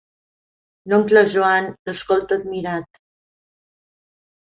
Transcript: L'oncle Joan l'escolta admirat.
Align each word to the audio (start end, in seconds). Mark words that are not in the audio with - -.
L'oncle 0.93 1.21
Joan 1.33 1.67
l'escolta 1.89 2.37
admirat. 2.41 2.99